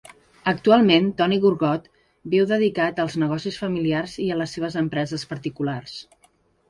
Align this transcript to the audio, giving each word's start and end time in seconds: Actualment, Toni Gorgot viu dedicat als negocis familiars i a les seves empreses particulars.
Actualment, 0.51 1.09
Toni 1.19 1.37
Gorgot 1.43 1.85
viu 2.35 2.47
dedicat 2.53 3.01
als 3.05 3.17
negocis 3.25 3.61
familiars 3.65 4.17
i 4.25 4.29
a 4.29 4.39
les 4.41 4.57
seves 4.59 4.79
empreses 4.83 5.27
particulars. 5.35 5.99